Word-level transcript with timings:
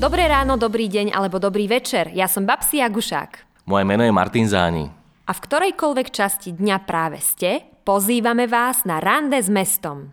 Dobré 0.00 0.32
ráno, 0.32 0.56
dobrý 0.56 0.88
deň 0.88 1.12
alebo 1.12 1.36
dobrý 1.36 1.68
večer. 1.68 2.08
Ja 2.16 2.24
som 2.24 2.48
Babsi 2.48 2.80
Jagušák. 2.80 3.60
Moje 3.68 3.84
meno 3.84 4.00
je 4.00 4.08
Martin 4.08 4.48
Záni. 4.48 4.88
A 5.28 5.32
v 5.36 5.44
ktorejkoľvek 5.44 6.08
časti 6.08 6.56
dňa 6.56 6.88
práve 6.88 7.20
ste, 7.20 7.68
pozývame 7.84 8.48
vás 8.48 8.88
na 8.88 8.96
rande 8.96 9.36
s 9.36 9.52
mestom. 9.52 10.08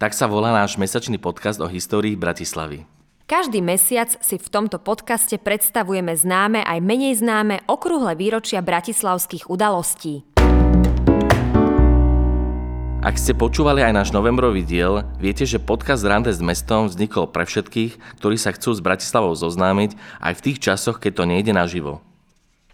Tak 0.00 0.16
sa 0.16 0.24
volá 0.24 0.56
náš 0.56 0.80
mesačný 0.80 1.20
podcast 1.20 1.60
o 1.60 1.68
histórii 1.68 2.16
Bratislavy. 2.16 2.88
Každý 3.28 3.60
mesiac 3.60 4.08
si 4.24 4.40
v 4.40 4.48
tomto 4.48 4.80
podcaste 4.80 5.36
predstavujeme 5.36 6.16
známe 6.16 6.64
aj 6.64 6.80
menej 6.80 7.20
známe 7.20 7.60
okrúhle 7.68 8.16
výročia 8.16 8.64
bratislavských 8.64 9.52
udalostí. 9.52 10.24
Ak 13.06 13.22
ste 13.22 13.38
počúvali 13.38 13.86
aj 13.86 13.94
náš 13.94 14.10
novembrový 14.10 14.66
diel, 14.66 15.06
viete, 15.22 15.46
že 15.46 15.62
podcast 15.62 16.02
Rande 16.02 16.34
s 16.34 16.42
mestom 16.42 16.90
vznikol 16.90 17.30
pre 17.30 17.46
všetkých, 17.46 18.18
ktorí 18.18 18.34
sa 18.34 18.50
chcú 18.50 18.74
s 18.74 18.82
Bratislavou 18.82 19.30
zoznámiť 19.30 19.94
aj 20.18 20.32
v 20.34 20.42
tých 20.42 20.58
časoch, 20.58 20.98
keď 20.98 21.22
to 21.22 21.24
nejde 21.30 21.54
naživo. 21.54 22.02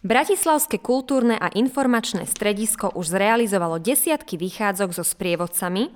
Bratislavské 0.01 0.81
kultúrne 0.81 1.37
a 1.37 1.53
informačné 1.53 2.25
stredisko 2.25 2.97
už 2.97 3.12
zrealizovalo 3.12 3.77
desiatky 3.77 4.41
vychádzok 4.41 4.97
so 4.97 5.05
sprievodcami, 5.05 5.92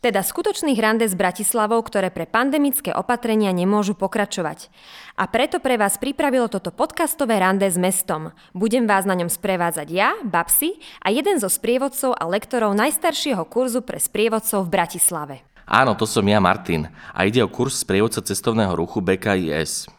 teda 0.00 0.24
skutočných 0.24 0.76
rande 0.76 1.06
s 1.08 1.14
Bratislavou, 1.16 1.80
ktoré 1.84 2.12
pre 2.12 2.28
pandemické 2.28 2.92
opatrenia 2.92 3.52
nemôžu 3.52 3.96
pokračovať. 3.96 4.68
A 5.16 5.28
preto 5.28 5.60
pre 5.60 5.80
vás 5.80 5.96
pripravilo 5.96 6.48
toto 6.48 6.72
podcastové 6.72 7.40
rande 7.40 7.68
s 7.68 7.80
mestom. 7.80 8.36
Budem 8.52 8.84
vás 8.84 9.08
na 9.08 9.16
ňom 9.16 9.32
sprevádzať 9.32 9.88
ja, 9.92 10.16
Babsi 10.22 10.76
a 11.00 11.12
jeden 11.12 11.40
zo 11.40 11.48
sprievodcov 11.48 12.12
a 12.16 12.24
lektorov 12.28 12.76
najstaršieho 12.76 13.44
kurzu 13.48 13.80
pre 13.80 13.96
sprievodcov 13.96 14.68
v 14.68 14.72
Bratislave. 14.72 15.36
Áno, 15.66 15.98
to 15.98 16.06
som 16.06 16.22
ja, 16.22 16.38
Martin. 16.38 16.86
A 17.10 17.26
ide 17.26 17.42
o 17.42 17.50
kurz 17.50 17.82
sprievodca 17.82 18.22
cestovného 18.22 18.78
ruchu 18.78 19.02
BKIS. 19.02 19.90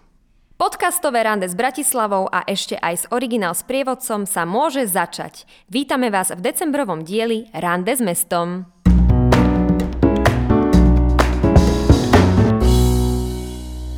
Podcastové 0.58 1.22
rande 1.22 1.46
s 1.46 1.54
Bratislavou 1.54 2.26
a 2.34 2.42
ešte 2.50 2.82
aj 2.82 2.96
s 2.98 3.06
originál 3.14 3.54
sprievodcom 3.54 4.26
sa 4.26 4.42
môže 4.42 4.90
začať. 4.90 5.46
Vítame 5.70 6.10
vás 6.10 6.34
v 6.34 6.42
decembrovom 6.42 7.06
dieli 7.06 7.46
Rande 7.54 7.94
s 7.94 8.02
mestom. 8.02 8.66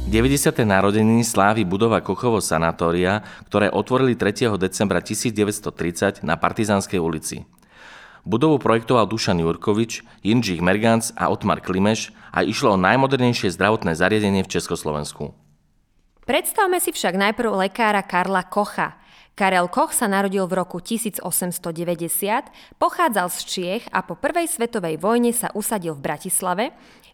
90. 0.10 0.66
narodeniny 0.66 1.22
slávy 1.22 1.70
budova 1.70 2.02
Kochovo 2.02 2.42
sanatória, 2.42 3.22
ktoré 3.46 3.70
otvorili 3.70 4.18
3. 4.18 4.58
decembra 4.58 5.06
1930 5.06 6.26
na 6.26 6.34
Partizánskej 6.34 6.98
ulici. 6.98 7.46
Budovu 8.26 8.58
projektoval 8.58 9.06
Dušan 9.06 9.38
Jurkovič, 9.38 10.02
Jindřich 10.26 10.66
Mergans 10.66 11.14
a 11.14 11.30
Otmar 11.30 11.62
Klimeš 11.62 12.10
a 12.34 12.42
išlo 12.42 12.74
o 12.74 12.82
najmodernejšie 12.82 13.54
zdravotné 13.54 13.94
zariadenie 13.94 14.42
v 14.42 14.50
Československu. 14.50 15.38
Predstavme 16.26 16.82
si 16.82 16.90
však 16.90 17.14
najprv 17.14 17.70
lekára 17.70 18.02
Karla 18.02 18.42
Kocha. 18.50 18.98
Karel 19.38 19.68
Koch 19.72 19.96
sa 19.96 20.08
narodil 20.08 20.44
v 20.48 20.54
roku 20.60 20.84
1890, 20.84 21.66
pochádzal 22.78 23.28
z 23.32 23.40
Čiech 23.46 23.84
a 23.94 24.04
po 24.04 24.20
prvej 24.20 24.50
svetovej 24.52 25.00
vojne 25.00 25.32
sa 25.32 25.54
usadil 25.56 25.96
v 25.96 26.04
Bratislave, 26.04 26.66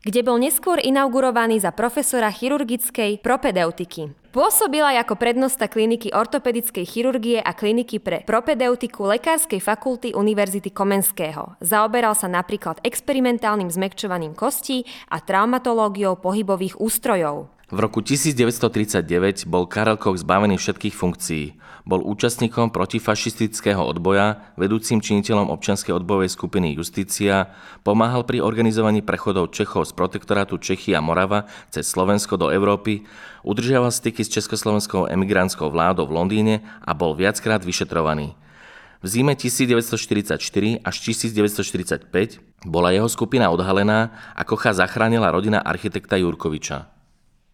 kde 0.06 0.22
bol 0.22 0.38
neskôr 0.38 0.78
inaugurovaný 0.78 1.58
za 1.58 1.74
profesora 1.74 2.30
chirurgickej 2.30 3.26
propedeutiky. 3.26 4.14
Pôsobila 4.30 4.94
ako 5.00 5.16
prednosta 5.16 5.72
kliniky 5.72 6.12
ortopedickej 6.12 6.86
chirurgie 6.86 7.40
a 7.40 7.56
kliniky 7.56 8.04
pre 8.04 8.22
propedeutiku 8.28 9.08
Lekárskej 9.08 9.64
fakulty 9.64 10.12
Univerzity 10.12 10.76
Komenského. 10.76 11.56
Zaoberal 11.64 12.14
sa 12.20 12.28
napríklad 12.28 12.84
experimentálnym 12.84 13.72
zmekčovaním 13.72 14.36
kostí 14.36 14.84
a 15.08 15.24
traumatológiou 15.24 16.20
pohybových 16.20 16.78
ústrojov. 16.78 17.55
V 17.66 17.82
roku 17.82 17.98
1939 17.98 19.50
bol 19.50 19.66
Karel 19.66 19.98
Koch 19.98 20.22
zbavený 20.22 20.62
všetkých 20.62 20.94
funkcií. 20.94 21.58
Bol 21.82 22.06
účastníkom 22.06 22.70
protifašistického 22.70 23.82
odboja, 23.82 24.54
vedúcim 24.54 25.02
činiteľom 25.02 25.50
občianskej 25.50 25.98
odbojovej 25.98 26.30
skupiny 26.30 26.78
Justícia, 26.78 27.50
pomáhal 27.82 28.22
pri 28.22 28.46
organizovaní 28.46 29.02
prechodov 29.02 29.50
Čechov 29.50 29.90
z 29.90 29.98
protektorátu 29.98 30.62
Čechy 30.62 30.94
a 30.94 31.02
Morava 31.02 31.50
cez 31.74 31.90
Slovensko 31.90 32.38
do 32.38 32.54
Európy, 32.54 33.02
udržiaval 33.42 33.90
styky 33.90 34.22
s 34.22 34.30
československou 34.30 35.10
emigrantskou 35.10 35.66
vládou 35.74 36.06
v 36.06 36.22
Londýne 36.22 36.56
a 36.86 36.94
bol 36.94 37.18
viackrát 37.18 37.66
vyšetrovaný. 37.66 38.38
V 39.02 39.08
zime 39.10 39.34
1944 39.34 40.38
až 40.86 40.96
1945 41.02 42.14
bola 42.62 42.94
jeho 42.94 43.10
skupina 43.10 43.50
odhalená 43.50 44.14
a 44.38 44.46
Kocha 44.46 44.70
zachránila 44.70 45.34
rodina 45.34 45.66
architekta 45.66 46.14
Jurkoviča. 46.22 46.95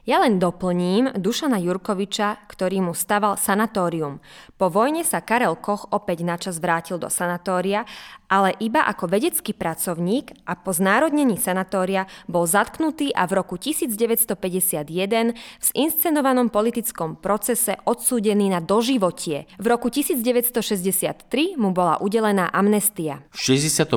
Ja 0.02 0.18
len 0.18 0.42
doplním 0.42 1.14
Dušana 1.14 1.62
Jurkoviča, 1.62 2.50
ktorý 2.50 2.90
mu 2.90 2.98
staval 2.98 3.38
sanatórium. 3.38 4.18
Po 4.58 4.74
vojne 4.74 5.06
sa 5.06 5.22
Karel 5.22 5.54
Koch 5.62 5.94
opäť 5.94 6.26
načas 6.26 6.58
vrátil 6.58 6.98
do 6.98 7.06
sanatória, 7.06 7.86
ale 8.26 8.58
iba 8.58 8.82
ako 8.82 9.06
vedecký 9.06 9.54
pracovník 9.54 10.34
a 10.50 10.58
po 10.58 10.74
znárodnení 10.74 11.38
sanatória 11.38 12.10
bol 12.26 12.50
zatknutý 12.50 13.14
a 13.14 13.30
v 13.30 13.46
roku 13.46 13.62
1951 13.62 15.38
v 15.38 15.64
zinscenovanom 15.70 16.50
politickom 16.50 17.22
procese 17.22 17.78
odsúdený 17.86 18.50
na 18.50 18.58
doživotie. 18.58 19.46
V 19.62 19.66
roku 19.70 19.94
1963 19.94 21.62
mu 21.62 21.78
bola 21.78 22.02
udelená 22.02 22.50
amnestia. 22.50 23.22
V 23.30 23.54
68. 23.54 23.94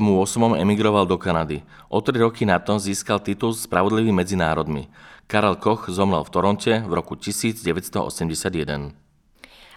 emigroval 0.60 1.08
do 1.08 1.16
Kanady. 1.16 1.64
O 1.88 2.04
tri 2.04 2.20
roky 2.20 2.44
na 2.44 2.60
to 2.60 2.76
získal 2.76 3.24
titul 3.24 3.56
Spravodlivý 3.56 4.12
medzi 4.12 4.36
národmi. 4.36 4.84
Karel 5.26 5.56
Koch 5.56 5.88
zomrel 5.88 6.22
v 6.22 6.30
Toronte 6.30 6.72
v 6.84 6.92
roku 6.92 7.16
1981. 7.16 8.92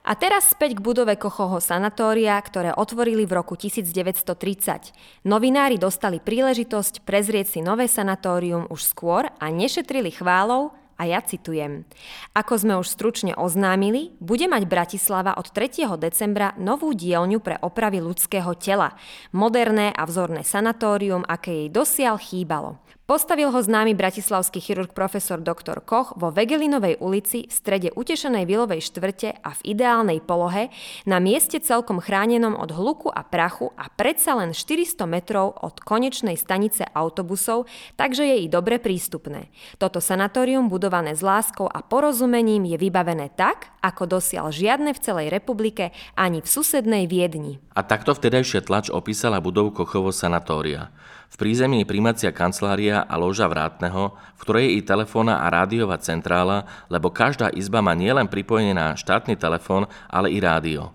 A 0.08 0.16
teraz 0.16 0.56
späť 0.56 0.80
k 0.80 0.84
budove 0.84 1.20
Kochovho 1.20 1.60
sanatória, 1.60 2.40
ktoré 2.40 2.72
otvorili 2.72 3.28
v 3.28 3.44
roku 3.44 3.60
1930. 3.60 5.28
Novinári 5.28 5.76
dostali 5.76 6.24
príležitosť 6.24 7.04
prezrieť 7.04 7.56
si 7.56 7.60
nové 7.60 7.92
sanatórium 7.92 8.72
už 8.72 8.88
skôr 8.88 9.28
a 9.28 9.46
nešetrili 9.52 10.16
chválou, 10.16 10.72
a 10.98 11.06
ja 11.06 11.22
citujem. 11.22 11.86
Ako 12.34 12.58
sme 12.58 12.74
už 12.82 12.90
stručne 12.90 13.38
oznámili, 13.38 14.18
bude 14.18 14.50
mať 14.50 14.66
Bratislava 14.66 15.38
od 15.38 15.54
3. 15.54 15.86
decembra 16.02 16.58
novú 16.58 16.92
dielňu 16.98 17.38
pre 17.38 17.62
opravy 17.62 18.02
ľudského 18.02 18.58
tela. 18.58 18.98
Moderné 19.30 19.94
a 19.94 20.04
vzorné 20.10 20.42
sanatórium, 20.42 21.22
aké 21.22 21.66
jej 21.66 21.70
dosiaľ 21.70 22.18
chýbalo. 22.18 22.82
Postavil 23.08 23.56
ho 23.56 23.62
známy 23.64 23.96
bratislavský 23.96 24.60
chirurg 24.60 24.92
profesor 24.92 25.40
dr. 25.40 25.80
Koch 25.80 26.20
vo 26.20 26.28
Vegelinovej 26.28 27.00
ulici 27.00 27.48
v 27.48 27.54
strede 27.56 27.88
utešenej 27.96 28.44
vilovej 28.44 28.84
štvrte 28.84 29.32
a 29.32 29.56
v 29.56 29.62
ideálnej 29.64 30.20
polohe 30.20 30.76
na 31.08 31.24
mieste 31.24 31.64
celkom 31.64 32.04
chránenom 32.04 32.60
od 32.60 32.68
hluku 32.76 33.08
a 33.08 33.24
prachu 33.24 33.72
a 33.80 33.88
predsa 33.88 34.36
len 34.36 34.52
400 34.52 35.08
metrov 35.08 35.56
od 35.56 35.80
konečnej 35.80 36.36
stanice 36.36 36.84
autobusov, 36.84 37.72
takže 37.96 38.28
je 38.28 38.44
i 38.44 38.52
dobre 38.52 38.76
prístupné. 38.76 39.56
Toto 39.80 40.04
sanatórium 40.04 40.68
budované 40.68 41.16
s 41.16 41.24
láskou 41.24 41.64
a 41.64 41.80
porozumením 41.80 42.68
je 42.68 42.76
vybavené 42.76 43.32
tak, 43.40 43.72
ako 43.80 44.20
dosial 44.20 44.52
žiadne 44.52 44.92
v 44.92 45.00
celej 45.00 45.32
republike 45.32 45.96
ani 46.20 46.44
v 46.44 46.48
susednej 46.52 47.08
Viedni. 47.08 47.64
A 47.72 47.88
takto 47.88 48.12
vtedajšia 48.12 48.68
tlač 48.68 48.92
opísala 48.92 49.40
budovu 49.40 49.72
Kochovo 49.72 50.12
sanatória. 50.12 50.92
V 51.28 51.36
prízemí 51.36 51.84
je 51.84 51.92
primacia 51.92 52.32
kancelária 52.32 53.04
a 53.04 53.16
loža 53.20 53.46
vrátneho, 53.48 54.16
v 54.36 54.42
ktorej 54.42 54.64
je 54.68 54.76
i 54.80 54.82
telefónna 54.82 55.44
a 55.44 55.52
rádiová 55.52 56.00
centrála, 56.00 56.68
lebo 56.88 57.12
každá 57.12 57.52
izba 57.54 57.84
má 57.84 57.96
nielen 57.96 58.28
pripojený 58.32 58.76
na 58.76 58.96
štátny 58.96 59.36
telefón, 59.36 59.88
ale 60.08 60.32
i 60.34 60.40
rádio. 60.44 60.92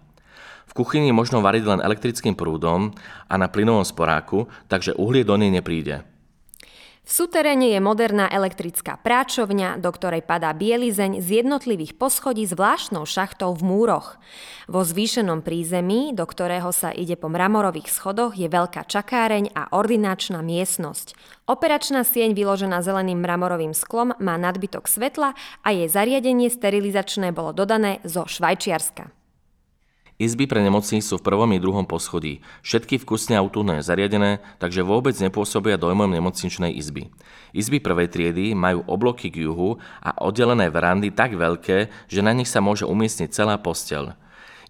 V 0.68 0.72
kuchyni 0.72 1.12
možno 1.12 1.44
variť 1.44 1.64
len 1.68 1.80
elektrickým 1.84 2.32
prúdom 2.32 2.96
a 3.28 3.34
na 3.36 3.48
plynovom 3.48 3.84
sporáku, 3.84 4.48
takže 4.72 4.96
uhlie 4.96 5.20
do 5.20 5.36
nej 5.36 5.52
nepríde. 5.52 6.11
V 7.02 7.10
suteréne 7.10 7.74
je 7.74 7.82
moderná 7.82 8.30
elektrická 8.30 8.94
práčovňa, 8.94 9.82
do 9.82 9.90
ktorej 9.90 10.22
padá 10.22 10.54
bielizeň 10.54 11.18
z 11.18 11.42
jednotlivých 11.42 11.98
poschodí 11.98 12.46
zvláštnou 12.46 13.02
šachtou 13.02 13.58
v 13.58 13.62
múroch. 13.66 14.22
Vo 14.70 14.86
zvýšenom 14.86 15.42
prízemí, 15.42 16.14
do 16.14 16.22
ktorého 16.22 16.70
sa 16.70 16.94
ide 16.94 17.18
po 17.18 17.26
mramorových 17.26 17.90
schodoch, 17.90 18.38
je 18.38 18.46
veľká 18.46 18.86
čakáreň 18.86 19.50
a 19.50 19.74
ordinačná 19.74 20.46
miestnosť. 20.46 21.18
Operačná 21.50 22.06
sieň 22.06 22.38
vyložená 22.38 22.78
zeleným 22.86 23.18
mramorovým 23.18 23.74
sklom 23.74 24.14
má 24.22 24.38
nadbytok 24.38 24.86
svetla 24.86 25.34
a 25.66 25.68
jej 25.74 25.90
zariadenie 25.90 26.54
sterilizačné 26.54 27.34
bolo 27.34 27.50
dodané 27.50 27.98
zo 28.06 28.30
Švajčiarska. 28.30 29.21
Izby 30.20 30.44
pre 30.44 30.60
nemocní 30.60 31.00
sú 31.00 31.18
v 31.18 31.26
prvom 31.26 31.48
i 31.50 31.58
druhom 31.58 31.88
poschodí. 31.88 32.44
Všetky 32.62 33.00
vkusne 33.00 33.40
autúrne 33.40 33.80
zariadené, 33.80 34.44
takže 34.60 34.84
vôbec 34.84 35.16
nepôsobia 35.16 35.80
dojmom 35.80 36.06
nemocničnej 36.06 36.76
izby. 36.76 37.08
Izby 37.56 37.80
prvej 37.80 38.12
triedy 38.12 38.52
majú 38.52 38.84
obloky 38.86 39.32
k 39.32 39.48
juhu 39.48 39.80
a 40.04 40.12
oddelené 40.20 40.68
verandy 40.68 41.10
tak 41.10 41.34
veľké, 41.34 41.88
že 42.12 42.20
na 42.20 42.36
nich 42.36 42.46
sa 42.46 42.60
môže 42.60 42.84
umiestniť 42.84 43.28
celá 43.32 43.56
posteľ. 43.56 44.14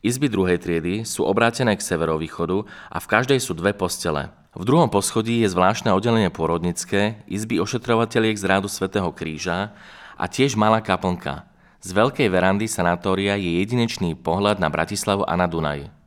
Izby 0.03 0.27
druhej 0.27 0.59
triedy 0.59 1.07
sú 1.07 1.23
obrátené 1.23 1.79
k 1.79 1.87
severovýchodu 1.87 2.67
a 2.91 2.99
v 2.99 3.07
každej 3.07 3.39
sú 3.39 3.55
dve 3.55 3.71
postele. 3.71 4.35
V 4.53 4.67
druhom 4.67 4.91
poschodí 4.91 5.47
je 5.47 5.53
zvláštne 5.53 5.95
oddelenie 5.95 6.29
porodnické, 6.29 7.23
izby 7.31 7.63
ošetrovateľiek 7.63 8.37
z 8.37 8.45
rádu 8.45 8.67
svätého 8.67 9.09
Kríža 9.15 9.73
a 10.19 10.25
tiež 10.27 10.59
malá 10.59 10.83
kaplnka. 10.83 11.47
Z 11.83 11.91
veľkej 11.99 12.31
verandy 12.31 12.71
sanatória 12.71 13.35
je 13.35 13.59
jedinečný 13.59 14.15
pohľad 14.15 14.63
na 14.63 14.71
Bratislavu 14.71 15.27
a 15.27 15.35
na 15.35 15.51
Dunaj 15.51 16.02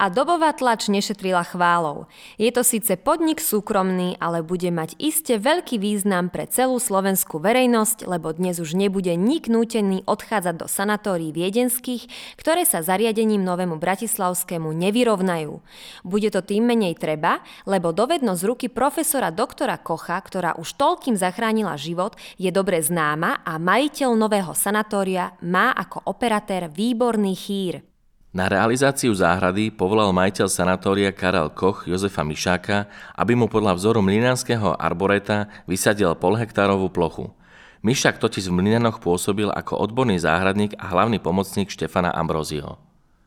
a 0.00 0.08
dobová 0.08 0.56
tlač 0.56 0.88
nešetrila 0.88 1.44
chválou. 1.44 2.08
Je 2.40 2.48
to 2.48 2.64
síce 2.64 2.88
podnik 3.04 3.36
súkromný, 3.36 4.16
ale 4.16 4.40
bude 4.40 4.72
mať 4.72 4.96
iste 4.96 5.36
veľký 5.36 5.76
význam 5.76 6.32
pre 6.32 6.48
celú 6.48 6.80
slovenskú 6.80 7.36
verejnosť, 7.36 8.08
lebo 8.08 8.32
dnes 8.32 8.56
už 8.64 8.72
nebude 8.72 9.12
nik 9.12 9.52
nútený 9.52 10.08
odchádzať 10.08 10.56
do 10.56 10.64
sanatórií 10.64 11.36
viedenských, 11.36 12.08
ktoré 12.40 12.64
sa 12.64 12.80
zariadením 12.80 13.44
novému 13.44 13.76
bratislavskému 13.76 14.72
nevyrovnajú. 14.72 15.60
Bude 16.08 16.32
to 16.32 16.40
tým 16.40 16.64
menej 16.64 16.96
treba, 16.96 17.44
lebo 17.68 17.92
dovednosť 17.92 18.42
ruky 18.48 18.72
profesora 18.72 19.28
doktora 19.28 19.76
Kocha, 19.76 20.16
ktorá 20.16 20.56
už 20.56 20.80
toľkým 20.80 21.20
zachránila 21.20 21.76
život, 21.76 22.16
je 22.40 22.48
dobre 22.48 22.80
známa 22.80 23.44
a 23.44 23.60
majiteľ 23.60 24.16
nového 24.16 24.56
sanatória 24.56 25.36
má 25.44 25.76
ako 25.76 26.08
operatér 26.08 26.72
výborný 26.72 27.36
chýr. 27.36 27.89
Na 28.30 28.46
realizáciu 28.46 29.10
záhrady 29.10 29.74
povolal 29.74 30.14
majiteľ 30.14 30.46
sanatória 30.46 31.10
Karel 31.10 31.50
Koch 31.50 31.90
Jozefa 31.90 32.22
Mišáka, 32.22 32.86
aby 33.18 33.34
mu 33.34 33.50
podľa 33.50 33.74
vzoru 33.74 34.06
mlinánskeho 34.06 34.78
arboreta 34.78 35.50
vysadil 35.66 36.14
polhektárovú 36.14 36.94
plochu. 36.94 37.34
Mišák 37.82 38.22
totiž 38.22 38.46
v 38.46 38.62
Mlinanoch 38.62 39.02
pôsobil 39.02 39.50
ako 39.50 39.82
odborný 39.82 40.22
záhradník 40.22 40.78
a 40.78 40.94
hlavný 40.94 41.18
pomocník 41.18 41.74
Štefana 41.74 42.14
Ambrozio. 42.14 42.78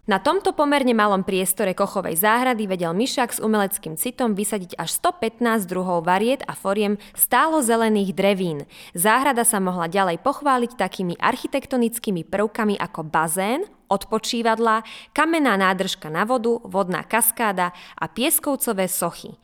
Na 0.08 0.24
tomto 0.24 0.56
pomerne 0.56 0.96
malom 0.96 1.28
priestore 1.28 1.76
Kochovej 1.76 2.24
záhrady 2.24 2.64
vedel 2.64 2.96
Myšak 2.96 3.36
s 3.36 3.44
umeleckým 3.44 4.00
citom 4.00 4.36
vysadiť 4.36 4.80
až 4.80 5.00
115 5.04 5.68
druhov 5.68 6.08
variet 6.08 6.48
a 6.48 6.56
foriem 6.56 6.96
stálo 7.12 7.60
zelených 7.60 8.16
drevín. 8.16 8.68
Záhrada 8.96 9.44
sa 9.44 9.60
mohla 9.60 9.92
ďalej 9.92 10.24
pochváliť 10.24 10.80
takými 10.80 11.20
architektonickými 11.20 12.24
prvkami 12.28 12.80
ako 12.80 13.04
bazén, 13.04 13.68
odpočívadla, 13.94 14.82
kamenná 15.14 15.54
nádržka 15.54 16.10
na 16.10 16.26
vodu, 16.26 16.58
vodná 16.66 17.06
kaskáda 17.06 17.70
a 17.94 18.06
pieskovcové 18.10 18.90
sochy. 18.90 19.38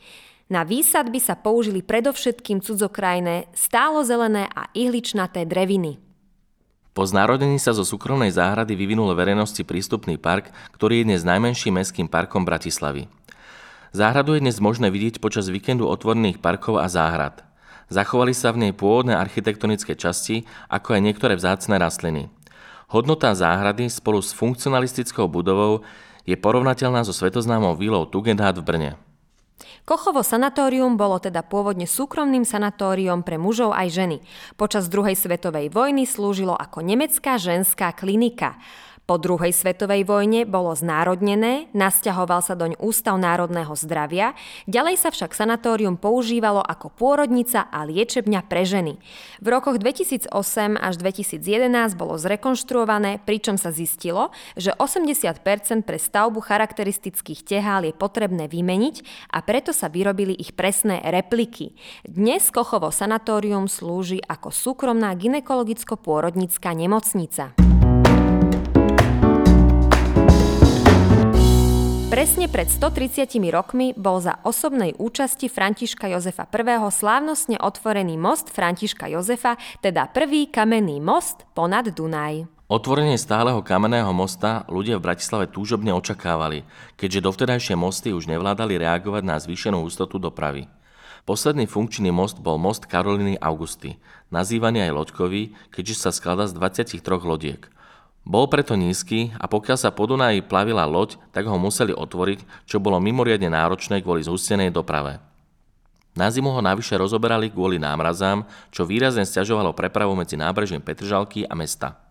Na 0.50 0.66
výsadby 0.66 1.22
sa 1.22 1.38
použili 1.38 1.86
predovšetkým 1.86 2.66
cudzokrajné, 2.66 3.54
stálo 3.54 4.02
zelené 4.02 4.50
a 4.50 4.66
ihličnaté 4.74 5.46
dreviny. 5.46 6.02
Po 6.98 7.06
znárodení 7.06 7.62
sa 7.62 7.72
zo 7.72 7.86
súkromnej 7.86 8.34
záhrady 8.34 8.74
vyvinul 8.74 9.14
verejnosti 9.14 9.62
prístupný 9.62 10.18
park, 10.18 10.50
ktorý 10.74 11.06
je 11.06 11.08
dnes 11.14 11.22
najmenším 11.22 11.78
mestským 11.78 12.10
parkom 12.10 12.50
Bratislavy. 12.50 13.06
Záhradu 13.94 14.34
je 14.34 14.42
dnes 14.42 14.58
možné 14.58 14.90
vidieť 14.90 15.22
počas 15.22 15.54
víkendu 15.54 15.86
otvorených 15.86 16.42
parkov 16.42 16.82
a 16.82 16.90
záhrad. 16.90 17.46
Zachovali 17.90 18.38
sa 18.38 18.54
v 18.54 18.70
nej 18.70 18.74
pôvodné 18.74 19.18
architektonické 19.18 19.98
časti, 19.98 20.46
ako 20.70 20.98
aj 20.98 21.02
niektoré 21.02 21.34
vzácne 21.38 21.78
rastliny. 21.82 22.30
Hodnota 22.90 23.38
záhrady 23.38 23.86
spolu 23.86 24.18
s 24.18 24.34
funkcionalistickou 24.34 25.30
budovou 25.30 25.86
je 26.26 26.34
porovnateľná 26.34 27.06
so 27.06 27.14
svetoznámou 27.14 27.78
vilou 27.78 28.10
Tugendhat 28.10 28.58
v 28.58 28.66
Brne. 28.66 28.92
Kochovo 29.86 30.26
sanatórium 30.26 30.98
bolo 30.98 31.22
teda 31.22 31.46
pôvodne 31.46 31.86
súkromným 31.86 32.42
sanatóriom 32.50 33.22
pre 33.22 33.38
mužov 33.38 33.78
aj 33.78 33.94
ženy. 33.94 34.18
Počas 34.58 34.90
druhej 34.90 35.14
svetovej 35.14 35.70
vojny 35.70 36.10
slúžilo 36.10 36.58
ako 36.58 36.82
nemecká 36.82 37.38
ženská 37.38 37.94
klinika. 37.94 38.58
Po 39.10 39.18
druhej 39.18 39.50
svetovej 39.50 40.06
vojne 40.06 40.46
bolo 40.46 40.70
znárodnené, 40.78 41.66
nasťahoval 41.74 42.46
sa 42.46 42.54
doň 42.54 42.78
Ústav 42.78 43.18
národného 43.18 43.74
zdravia, 43.74 44.38
ďalej 44.70 45.02
sa 45.02 45.10
však 45.10 45.34
sanatórium 45.34 45.98
používalo 45.98 46.62
ako 46.62 46.94
pôrodnica 46.94 47.66
a 47.74 47.90
liečebňa 47.90 48.46
pre 48.46 48.70
ženy. 48.70 49.02
V 49.42 49.48
rokoch 49.50 49.82
2008 49.82 50.30
až 50.78 50.94
2011 51.02 51.98
bolo 51.98 52.22
zrekonštruované, 52.22 53.18
pričom 53.26 53.58
sa 53.58 53.74
zistilo, 53.74 54.30
že 54.54 54.78
80% 54.78 55.42
pre 55.90 55.98
stavbu 55.98 56.38
charakteristických 56.46 57.42
tehál 57.42 57.90
je 57.90 57.98
potrebné 57.98 58.46
vymeniť 58.46 59.26
a 59.34 59.42
preto 59.42 59.74
sa 59.74 59.90
vyrobili 59.90 60.38
ich 60.38 60.54
presné 60.54 61.02
repliky. 61.02 61.74
Dnes 62.06 62.54
Kochovo 62.54 62.94
sanatórium 62.94 63.66
slúži 63.66 64.22
ako 64.22 64.54
súkromná 64.54 65.10
ginekologicko-pôrodnická 65.18 66.78
nemocnica. 66.78 67.69
Presne 72.20 72.52
pred 72.52 72.68
130 72.68 73.32
rokmi 73.48 73.96
bol 73.96 74.20
za 74.20 74.44
osobnej 74.44 74.92
účasti 75.00 75.48
Františka 75.48 76.12
Jozefa 76.12 76.52
I. 76.52 76.92
slávnostne 76.92 77.56
otvorený 77.64 78.20
most 78.20 78.52
Františka 78.52 79.08
Jozefa, 79.08 79.56
teda 79.80 80.12
prvý 80.12 80.52
kamenný 80.52 81.00
most 81.00 81.48
ponad 81.56 81.88
Dunaj. 81.96 82.44
Otvorenie 82.68 83.16
stáleho 83.16 83.64
kamenného 83.64 84.12
mosta 84.12 84.68
ľudia 84.68 85.00
v 85.00 85.08
Bratislave 85.08 85.48
túžobne 85.48 85.96
očakávali, 85.96 86.68
keďže 87.00 87.24
dovtedajšie 87.24 87.80
mosty 87.80 88.12
už 88.12 88.28
nevládali 88.28 88.76
reagovať 88.76 89.24
na 89.24 89.40
zvýšenú 89.40 89.80
ústotu 89.80 90.20
dopravy. 90.20 90.68
Posledný 91.24 91.72
funkčný 91.72 92.12
most 92.12 92.44
bol 92.44 92.60
most 92.60 92.84
Karoliny 92.84 93.40
Augusty, 93.40 93.96
nazývaný 94.28 94.92
aj 94.92 94.92
loďkový, 94.92 95.56
keďže 95.72 95.96
sa 95.96 96.12
skladá 96.12 96.52
z 96.52 96.60
23 96.60 97.00
lodiek– 97.24 97.64
bol 98.30 98.46
preto 98.46 98.78
nízky 98.78 99.34
a 99.42 99.50
pokiaľ 99.50 99.78
sa 99.82 99.90
po 99.90 100.06
Dunaji 100.06 100.46
plavila 100.46 100.86
loď, 100.86 101.18
tak 101.34 101.50
ho 101.50 101.58
museli 101.58 101.98
otvoriť, 101.98 102.70
čo 102.70 102.78
bolo 102.78 103.02
mimoriadne 103.02 103.50
náročné 103.50 104.06
kvôli 104.06 104.22
zhustenej 104.22 104.70
doprave. 104.70 105.18
Na 106.14 106.30
zimu 106.30 106.54
ho 106.54 106.62
navyše 106.62 106.94
rozoberali 106.94 107.50
kvôli 107.50 107.82
námrazám, 107.82 108.46
čo 108.70 108.86
výrazne 108.86 109.26
stiažovalo 109.26 109.74
prepravu 109.74 110.14
medzi 110.14 110.38
nábrežím 110.38 110.78
Petržalky 110.78 111.50
a 111.50 111.58
mesta. 111.58 112.09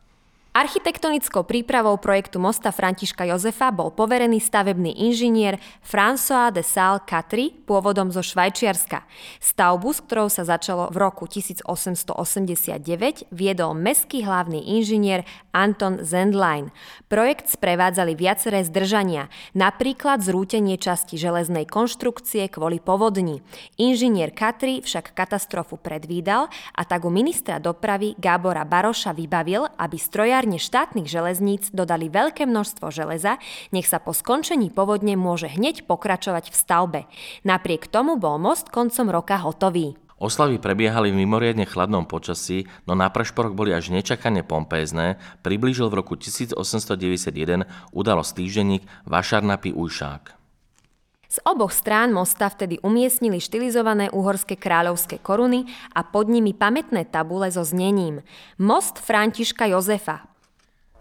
Architektonickou 0.58 1.46
prípravou 1.46 1.94
projektu 2.02 2.42
mosta 2.42 2.74
Františka 2.74 3.22
Jozefa 3.30 3.70
bol 3.70 3.94
poverený 3.94 4.42
stavebný 4.42 4.90
inžinier 5.06 5.54
François 5.86 6.50
de 6.50 6.66
Salle 6.66 6.98
Catry, 7.06 7.54
pôvodom 7.62 8.10
zo 8.10 8.26
Švajčiarska. 8.26 9.06
Stavbu, 9.38 9.94
s 9.94 10.02
ktorou 10.02 10.26
sa 10.26 10.42
začalo 10.42 10.90
v 10.90 10.98
roku 10.98 11.30
1889, 11.30 13.30
viedol 13.30 13.78
mestský 13.78 14.26
hlavný 14.26 14.74
inžinier 14.74 15.22
Anton 15.54 16.02
Zendlein. 16.02 16.74
Projekt 17.06 17.54
sprevádzali 17.54 18.18
viaceré 18.18 18.66
zdržania, 18.66 19.30
napríklad 19.54 20.26
zrútenie 20.26 20.74
časti 20.74 21.22
železnej 21.22 21.70
konštrukcie 21.70 22.50
kvôli 22.50 22.82
povodni. 22.82 23.46
Inžinier 23.78 24.34
Catry 24.34 24.82
však 24.82 25.14
katastrofu 25.14 25.78
predvídal 25.78 26.50
a 26.74 26.82
tak 26.82 27.06
u 27.06 27.14
ministra 27.14 27.62
dopravy 27.62 28.18
Gábora 28.18 28.66
Baroša 28.66 29.14
vybavil, 29.14 29.62
aby 29.78 29.94
strojár 29.94 30.47
továrne 30.48 30.64
štátnych 30.64 31.08
železníc 31.12 31.68
dodali 31.76 32.08
veľké 32.08 32.48
množstvo 32.48 32.88
železa, 32.88 33.36
nech 33.68 33.84
sa 33.84 34.00
po 34.00 34.16
skončení 34.16 34.72
povodne 34.72 35.12
môže 35.12 35.44
hneď 35.44 35.84
pokračovať 35.84 36.48
v 36.48 36.56
stavbe. 36.56 37.00
Napriek 37.44 37.84
tomu 37.84 38.16
bol 38.16 38.40
most 38.40 38.72
koncom 38.72 39.12
roka 39.12 39.36
hotový. 39.44 40.00
Oslavy 40.16 40.56
prebiehali 40.56 41.12
v 41.12 41.20
mimoriadne 41.20 41.68
chladnom 41.68 42.08
počasí, 42.08 42.64
no 42.88 42.96
na 42.96 43.12
prešporok 43.12 43.52
boli 43.52 43.76
až 43.76 43.92
nečakane 43.92 44.40
pompézne, 44.40 45.20
priblížil 45.44 45.92
v 45.92 46.00
roku 46.00 46.16
1891 46.16 47.68
udalosť 47.92 48.30
týždenník 48.32 48.88
Vašarnapy 49.04 49.76
Ujšák. 49.76 50.40
Z 51.28 51.44
oboch 51.44 51.76
strán 51.76 52.16
mosta 52.16 52.48
vtedy 52.48 52.80
umiestnili 52.80 53.36
štilizované 53.36 54.08
uhorské 54.16 54.56
kráľovské 54.56 55.20
koruny 55.20 55.68
a 55.92 56.00
pod 56.00 56.32
nimi 56.32 56.56
pamätné 56.56 57.04
tabule 57.04 57.52
so 57.52 57.60
znením 57.60 58.24
Most 58.56 58.96
Františka 59.04 59.68
Jozefa, 59.68 60.24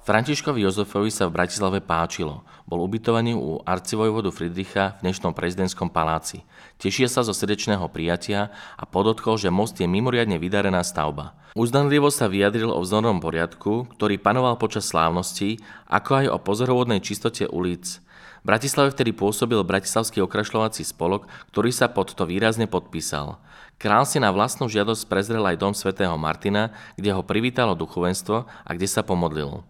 Františkovi 0.08 0.64
Jozefovi 0.64 1.12
sa 1.12 1.28
v 1.28 1.36
Bratislave 1.36 1.84
páčilo. 1.84 2.48
Bol 2.64 2.80
ubytovaný 2.80 3.36
u 3.36 3.60
arcivojvodu 3.68 4.32
Friedricha 4.32 4.96
v 4.96 5.12
dnešnom 5.12 5.36
prezidentskom 5.36 5.92
paláci. 5.92 6.48
Tešia 6.80 7.12
sa 7.12 7.28
zo 7.28 7.36
srdečného 7.36 7.84
prijatia 7.92 8.56
a 8.80 8.88
podotkol, 8.88 9.36
že 9.36 9.52
most 9.52 9.76
je 9.76 9.84
mimoriadne 9.84 10.40
vydarená 10.40 10.80
stavba. 10.88 11.36
Uzdanlivo 11.60 12.08
sa 12.08 12.32
vyjadril 12.32 12.72
o 12.72 12.80
vzornom 12.80 13.20
poriadku, 13.20 13.92
ktorý 14.00 14.16
panoval 14.16 14.56
počas 14.56 14.88
slávnosti, 14.88 15.60
ako 15.92 16.24
aj 16.24 16.26
o 16.32 16.38
pozorovodnej 16.40 17.04
čistote 17.04 17.44
ulic. 17.44 18.00
V 18.00 18.46
Bratislave 18.48 18.96
vtedy 18.96 19.12
pôsobil 19.12 19.60
Bratislavský 19.60 20.24
okrašľovací 20.24 20.88
spolok, 20.88 21.28
ktorý 21.52 21.76
sa 21.76 21.92
pod 21.92 22.16
to 22.16 22.24
výrazne 22.24 22.64
podpísal. 22.72 23.44
Král 23.76 24.08
si 24.08 24.24
na 24.24 24.32
vlastnú 24.32 24.72
žiadosť 24.72 25.04
prezrel 25.12 25.44
aj 25.44 25.60
dom 25.60 25.76
svätého 25.76 26.16
Martina, 26.16 26.72
kde 26.96 27.12
ho 27.12 27.28
privítalo 27.28 27.76
duchovenstvo 27.76 28.48
a 28.48 28.70
kde 28.72 28.88
sa 28.88 29.04
pomodlil. 29.04 29.68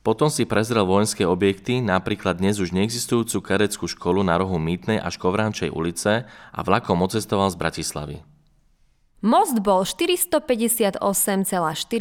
Potom 0.00 0.32
si 0.32 0.48
prezrel 0.48 0.88
vojenské 0.88 1.28
objekty, 1.28 1.84
napríklad 1.84 2.40
dnes 2.40 2.56
už 2.56 2.72
neexistujúcu 2.72 3.44
kareckú 3.44 3.84
školu 3.84 4.24
na 4.24 4.40
rohu 4.40 4.56
Mýtnej 4.56 4.96
až 4.96 5.20
Kovránčej 5.20 5.68
ulice 5.68 6.24
a 6.24 6.60
vlakom 6.64 7.04
odcestoval 7.04 7.52
z 7.52 7.60
Bratislavy. 7.60 8.16
Most 9.20 9.60
bol 9.60 9.84
458,4 9.84 10.96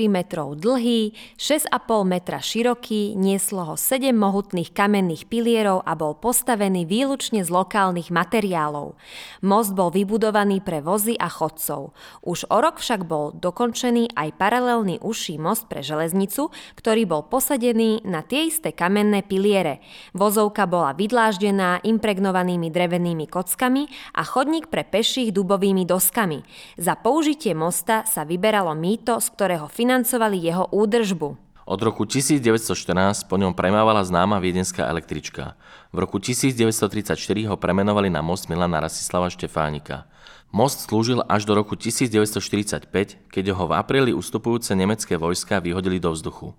metrov 0.08 0.56
dlhý, 0.56 1.12
6,5 1.36 1.68
metra 2.08 2.40
široký, 2.40 3.12
nieslo 3.20 3.68
ho 3.68 3.76
7 3.76 4.16
mohutných 4.16 4.72
kamenných 4.72 5.28
pilierov 5.28 5.84
a 5.84 6.00
bol 6.00 6.16
postavený 6.16 6.88
výlučne 6.88 7.44
z 7.44 7.52
lokálnych 7.52 8.08
materiálov. 8.08 8.96
Most 9.44 9.76
bol 9.76 9.92
vybudovaný 9.92 10.64
pre 10.64 10.80
vozy 10.80 11.20
a 11.20 11.28
chodcov. 11.28 11.92
Už 12.24 12.48
o 12.48 12.56
rok 12.64 12.80
však 12.80 13.04
bol 13.04 13.36
dokončený 13.36 14.16
aj 14.16 14.40
paralelný 14.40 15.04
užší 15.04 15.44
most 15.44 15.68
pre 15.68 15.84
železnicu, 15.84 16.56
ktorý 16.80 17.04
bol 17.04 17.28
posadený 17.28 18.00
na 18.08 18.24
tie 18.24 18.48
isté 18.48 18.72
kamenné 18.72 19.28
piliere. 19.28 19.84
Vozovka 20.16 20.64
bola 20.72 20.96
vydláždená 20.96 21.84
impregnovanými 21.84 22.72
drevenými 22.72 23.28
kockami 23.28 23.92
a 24.16 24.24
chodník 24.24 24.72
pre 24.72 24.88
peších 24.88 25.36
dubovými 25.36 25.84
doskami. 25.84 26.48
Za 26.80 26.96
použitie 27.10 27.58
mosta 27.58 28.06
sa 28.06 28.22
vyberalo 28.22 28.70
mýto, 28.78 29.18
z 29.18 29.34
ktorého 29.34 29.66
financovali 29.66 30.38
jeho 30.46 30.70
údržbu. 30.70 31.42
Od 31.66 31.80
roku 31.82 32.06
1914 32.06 33.26
po 33.26 33.34
ňom 33.42 33.58
premávala 33.58 34.06
známa 34.06 34.38
viedenská 34.38 34.86
električka. 34.86 35.58
V 35.90 36.06
roku 36.06 36.22
1934 36.22 37.18
ho 37.50 37.58
premenovali 37.58 38.14
na 38.14 38.22
most 38.22 38.46
Milana 38.46 38.78
Rasislava 38.78 39.26
Štefánika. 39.34 40.06
Most 40.54 40.86
slúžil 40.86 41.26
až 41.26 41.50
do 41.50 41.58
roku 41.58 41.74
1945, 41.74 42.94
keď 43.34 43.46
ho 43.58 43.66
v 43.66 43.74
apríli 43.74 44.14
ustupujúce 44.14 44.78
nemecké 44.78 45.18
vojska 45.18 45.58
vyhodili 45.66 45.98
do 45.98 46.14
vzduchu. 46.14 46.54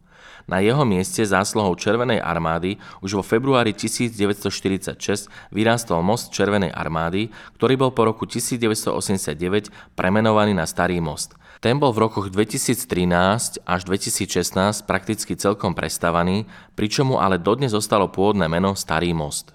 Na 0.51 0.59
jeho 0.59 0.83
mieste 0.83 1.23
zásluhou 1.23 1.79
Červenej 1.79 2.19
armády 2.19 2.75
už 3.07 3.23
vo 3.23 3.23
februári 3.23 3.71
1946 3.71 5.31
vyrástol 5.55 6.03
most 6.03 6.35
Červenej 6.35 6.75
armády, 6.75 7.31
ktorý 7.55 7.79
bol 7.79 7.95
po 7.95 8.11
roku 8.11 8.27
1989 8.27 9.71
premenovaný 9.95 10.59
na 10.59 10.67
Starý 10.67 10.99
most. 10.99 11.39
Ten 11.63 11.79
bol 11.79 11.95
v 11.95 12.03
rokoch 12.03 12.35
2013 12.35 13.63
až 13.63 13.81
2016 13.87 14.91
prakticky 14.91 15.39
celkom 15.39 15.71
prestavaný, 15.71 16.51
pričom 16.75 17.15
mu 17.15 17.17
ale 17.23 17.39
dodnes 17.39 17.71
zostalo 17.71 18.11
pôvodné 18.11 18.51
meno 18.51 18.75
Starý 18.75 19.15
most. 19.15 19.55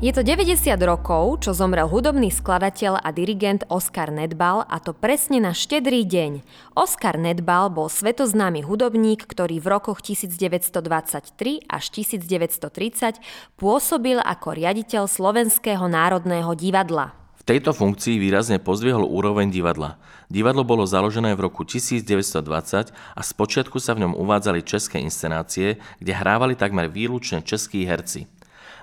Je 0.00 0.16
to 0.16 0.24
90 0.24 0.80
rokov, 0.80 1.44
čo 1.44 1.52
zomrel 1.52 1.84
hudobný 1.84 2.32
skladateľ 2.32 3.04
a 3.04 3.12
dirigent 3.12 3.68
Oscar 3.68 4.08
Nedbal 4.08 4.64
a 4.64 4.80
to 4.80 4.96
presne 4.96 5.44
na 5.44 5.52
štedrý 5.52 6.08
deň. 6.08 6.40
Oscar 6.72 7.20
Nedbal 7.20 7.68
bol 7.68 7.92
svetoznámy 7.92 8.64
hudobník, 8.64 9.28
ktorý 9.28 9.60
v 9.60 9.76
rokoch 9.76 10.00
1923 10.00 11.68
až 11.68 11.84
1930 11.92 13.20
pôsobil 13.60 14.16
ako 14.16 14.48
riaditeľ 14.56 15.04
Slovenského 15.04 15.84
národného 15.84 16.48
divadla. 16.56 17.12
V 17.36 17.44
tejto 17.44 17.76
funkcii 17.76 18.16
výrazne 18.16 18.56
pozdvihol 18.56 19.04
úroveň 19.04 19.52
divadla. 19.52 20.00
Divadlo 20.32 20.64
bolo 20.64 20.88
založené 20.88 21.36
v 21.36 21.44
roku 21.44 21.68
1920 21.68 22.40
a 22.96 23.20
spočiatku 23.20 23.76
sa 23.76 23.92
v 23.92 24.08
ňom 24.08 24.16
uvádzali 24.16 24.64
české 24.64 24.96
inscenácie, 25.04 25.76
kde 26.00 26.12
hrávali 26.16 26.56
takmer 26.56 26.88
výlučne 26.88 27.44
českí 27.44 27.84
herci. 27.84 28.39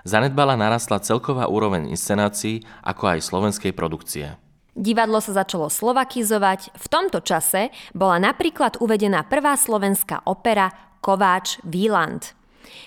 Zanedbala 0.07 0.55
narastla 0.55 1.03
celková 1.03 1.51
úroveň 1.51 1.91
inscenácií, 1.91 2.63
ako 2.79 3.11
aj 3.11 3.27
slovenskej 3.27 3.75
produkcie. 3.75 4.39
Divadlo 4.71 5.19
sa 5.19 5.43
začalo 5.43 5.67
slovakizovať. 5.67 6.71
V 6.79 6.85
tomto 6.87 7.19
čase 7.19 7.75
bola 7.91 8.15
napríklad 8.15 8.79
uvedená 8.79 9.27
prvá 9.27 9.59
slovenská 9.59 10.23
opera 10.23 10.71
Kováč 11.03 11.59
Wieland. 11.67 12.37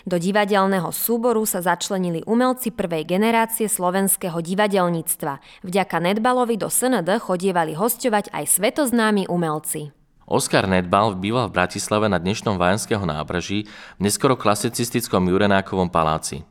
Do 0.08 0.16
divadelného 0.16 0.88
súboru 0.96 1.44
sa 1.44 1.60
začlenili 1.60 2.24
umelci 2.24 2.72
prvej 2.72 3.04
generácie 3.04 3.68
slovenského 3.68 4.40
divadelníctva. 4.40 5.60
Vďaka 5.60 5.96
Nedbalovi 6.00 6.56
do 6.56 6.72
SND 6.72 7.20
chodievali 7.20 7.76
hostovať 7.76 8.32
aj 8.32 8.44
svetoznámi 8.48 9.28
umelci. 9.28 9.92
Oskar 10.30 10.64
Nedbal 10.64 11.18
býval 11.18 11.50
v 11.50 11.58
Bratislave 11.58 12.06
na 12.06 12.16
dnešnom 12.16 12.54
Vajenského 12.54 13.02
nábrží 13.02 13.66
v 13.98 14.00
neskoro 14.00 14.38
klasicistickom 14.38 15.26
Jurenákovom 15.26 15.90
paláci. 15.90 16.46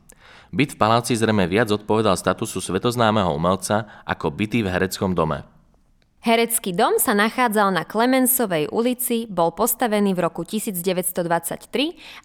Byt 0.50 0.74
v 0.74 0.80
paláci 0.82 1.14
zrejme 1.14 1.46
viac 1.46 1.70
odpovedal 1.70 2.18
statusu 2.18 2.58
svetoznámeho 2.58 3.30
umelca 3.30 4.02
ako 4.02 4.34
byty 4.34 4.66
v 4.66 4.68
hereckom 4.74 5.14
dome. 5.14 5.59
Herecký 6.20 6.76
dom 6.76 7.00
sa 7.00 7.16
nachádzal 7.16 7.72
na 7.72 7.88
Klemensovej 7.88 8.68
ulici, 8.68 9.24
bol 9.24 9.56
postavený 9.56 10.12
v 10.12 10.28
roku 10.28 10.44
1923 10.44 11.16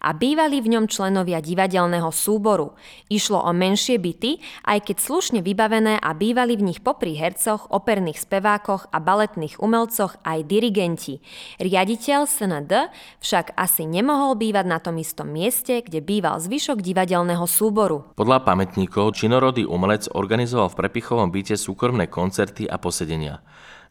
a 0.04 0.12
bývali 0.12 0.60
v 0.60 0.76
ňom 0.76 0.84
členovia 0.84 1.40
divadelného 1.40 2.12
súboru. 2.12 2.76
Išlo 3.08 3.40
o 3.40 3.56
menšie 3.56 3.96
byty, 3.96 4.36
aj 4.68 4.92
keď 4.92 4.96
slušne 5.00 5.40
vybavené 5.40 5.96
a 5.96 6.12
bývali 6.12 6.60
v 6.60 6.68
nich 6.68 6.84
popri 6.84 7.16
hercoch, 7.16 7.72
operných 7.72 8.20
spevákoch 8.20 8.92
a 8.92 9.00
baletných 9.00 9.64
umelcoch 9.64 10.20
aj 10.28 10.44
dirigenti. 10.44 11.24
Riaditeľ 11.56 12.28
SND 12.28 12.92
však 13.24 13.56
asi 13.56 13.88
nemohol 13.88 14.36
bývať 14.36 14.66
na 14.68 14.76
tom 14.76 15.00
istom 15.00 15.32
mieste, 15.32 15.80
kde 15.80 16.04
býval 16.04 16.36
zvyšok 16.44 16.84
divadelného 16.84 17.48
súboru. 17.48 18.12
Podľa 18.12 18.44
pamätníkov 18.44 19.16
činorodý 19.16 19.64
umelec 19.64 20.12
organizoval 20.12 20.68
v 20.68 20.84
prepichovom 20.84 21.32
byte 21.32 21.56
súkromné 21.56 22.12
koncerty 22.12 22.68
a 22.68 22.76
posedenia. 22.76 23.40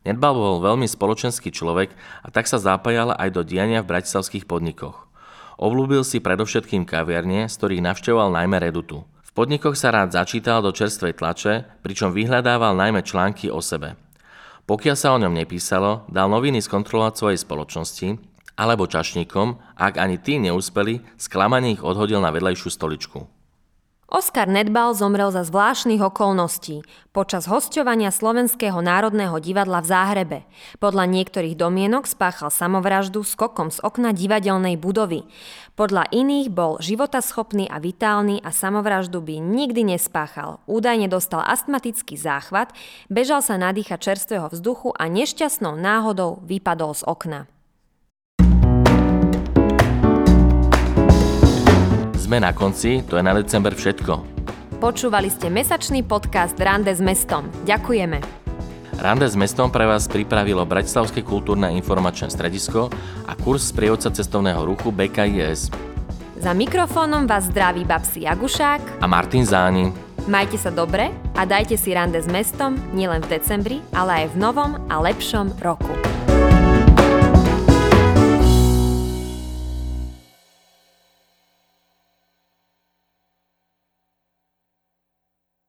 Nedbal 0.06 0.38
bol 0.38 0.62
veľmi 0.62 0.86
spoločenský 0.86 1.50
človek 1.50 1.90
a 2.22 2.30
tak 2.30 2.46
sa 2.46 2.62
zapájal 2.62 3.18
aj 3.18 3.30
do 3.34 3.42
diania 3.42 3.82
v 3.82 3.90
bratislavských 3.90 4.46
podnikoch. 4.46 5.10
Obľúbil 5.58 6.06
si 6.06 6.22
predovšetkým 6.22 6.86
kaviarne, 6.86 7.50
z 7.50 7.54
ktorých 7.58 7.82
navštevoval 7.82 8.30
najmä 8.30 8.62
Redutu. 8.62 9.02
V 9.26 9.32
podnikoch 9.34 9.74
sa 9.74 9.90
rád 9.90 10.14
začítal 10.14 10.62
do 10.62 10.70
čerstvej 10.70 11.18
tlače, 11.18 11.66
pričom 11.82 12.14
vyhľadával 12.14 12.78
najmä 12.78 13.02
články 13.02 13.50
o 13.50 13.60
sebe. 13.66 13.98
Pokiaľ 14.70 14.96
sa 14.98 15.14
o 15.14 15.22
ňom 15.22 15.34
nepísalo, 15.34 16.06
dal 16.08 16.30
noviny 16.30 16.62
skontrolovať 16.62 17.14
svojej 17.18 17.40
spoločnosti, 17.42 18.08
alebo 18.56 18.88
čašníkom, 18.88 19.60
ak 19.76 20.00
ani 20.00 20.22
tí 20.22 20.40
neúspeli, 20.40 21.04
sklamanie 21.20 21.76
ich 21.76 21.84
odhodil 21.84 22.24
na 22.24 22.32
vedlejšiu 22.32 22.72
stoličku. 22.72 23.28
Oskar 24.06 24.46
Nedbal 24.46 24.94
zomrel 24.94 25.34
za 25.34 25.42
zvláštnych 25.42 25.98
okolností 25.98 26.86
počas 27.10 27.50
hosťovania 27.50 28.14
Slovenského 28.14 28.78
národného 28.78 29.34
divadla 29.42 29.82
v 29.82 29.90
Záhrebe. 29.90 30.40
Podľa 30.78 31.10
niektorých 31.10 31.58
domienok 31.58 32.06
spáchal 32.06 32.54
samovraždu 32.54 33.26
skokom 33.26 33.74
z 33.74 33.82
okna 33.82 34.14
divadelnej 34.14 34.78
budovy. 34.78 35.26
Podľa 35.74 36.06
iných 36.14 36.54
bol 36.54 36.78
životaschopný 36.78 37.66
a 37.66 37.82
vitálny 37.82 38.46
a 38.46 38.54
samovraždu 38.54 39.26
by 39.26 39.42
nikdy 39.42 39.98
nespáchal. 39.98 40.62
Údajne 40.70 41.10
dostal 41.10 41.42
astmatický 41.42 42.14
záchvat, 42.14 42.78
bežal 43.10 43.42
sa 43.42 43.58
nadýchať 43.58 44.14
čerstvého 44.14 44.54
vzduchu 44.54 44.94
a 44.94 45.10
nešťastnou 45.10 45.74
náhodou 45.74 46.46
vypadol 46.46 46.94
z 46.94 47.10
okna. 47.10 47.50
Sme 52.26 52.42
na 52.42 52.58
konci, 52.58 53.06
to 53.06 53.22
je 53.22 53.24
na 53.24 53.38
december 53.38 53.78
všetko. 53.78 54.26
Počúvali 54.82 55.30
ste 55.30 55.54
mesačný 55.54 56.02
podcast 56.02 56.58
Rande 56.58 56.90
s 56.90 56.98
mestom. 56.98 57.46
Ďakujeme. 57.70 58.18
Rande 58.98 59.30
s 59.30 59.38
mestom 59.38 59.70
pre 59.70 59.86
vás 59.86 60.10
pripravilo 60.10 60.66
Bratislavské 60.66 61.22
kultúrne 61.22 61.70
informačné 61.78 62.34
stredisko 62.34 62.90
a 63.30 63.38
kurz 63.38 63.70
sprievodca 63.70 64.10
cestovného 64.10 64.58
ruchu 64.66 64.90
BKIS. 64.90 65.70
Za 66.42 66.58
mikrofónom 66.58 67.30
vás 67.30 67.46
zdraví 67.46 67.86
Babsi 67.86 68.26
Jagušák 68.26 68.82
a 68.98 69.06
Martin 69.06 69.46
Záni. 69.46 69.94
Majte 70.26 70.58
sa 70.58 70.74
dobre 70.74 71.14
a 71.38 71.46
dajte 71.46 71.78
si 71.78 71.94
rande 71.94 72.18
s 72.18 72.26
mestom 72.26 72.74
nielen 72.98 73.22
v 73.22 73.38
decembri, 73.38 73.78
ale 73.94 74.26
aj 74.26 74.34
v 74.34 74.36
novom 74.42 74.82
a 74.90 74.98
lepšom 74.98 75.62
roku. 75.62 76.15